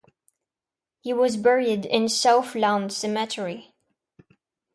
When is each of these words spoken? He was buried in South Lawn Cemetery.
He 1.01 1.13
was 1.13 1.37
buried 1.37 1.85
in 1.85 2.09
South 2.09 2.55
Lawn 2.55 2.89
Cemetery. 2.89 3.71